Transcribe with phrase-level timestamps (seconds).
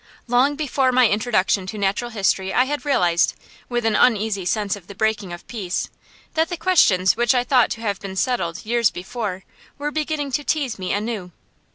[0.25, 3.35] Long before my introduction to natural history I had realized,
[3.69, 5.91] with an uneasy sense of the breaking of peace,
[6.33, 9.43] that the questions which I thought to have been settled years before
[9.77, 11.29] were beginning to tease me anew.